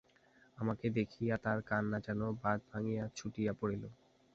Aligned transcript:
আমাকে 0.57 0.85
দেখিয়া 0.97 1.35
তার 1.37 1.59
কান্না 1.69 1.97
যেন 1.99 2.21
বাঁধ 2.41 2.59
ভাঙিয়া 2.69 3.03
ছুটিয়া 3.17 3.53
পড়িল। 3.59 3.83